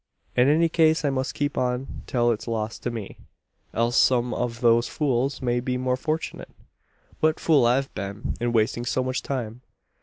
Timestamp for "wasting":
8.51-8.83